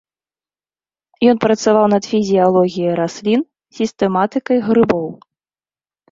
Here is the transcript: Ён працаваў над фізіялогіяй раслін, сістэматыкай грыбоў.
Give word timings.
Ён 1.33 1.37
працаваў 1.43 1.83
над 1.93 2.03
фізіялогіяй 2.13 2.95
раслін, 2.99 3.41
сістэматыкай 3.79 4.57
грыбоў. 4.69 5.05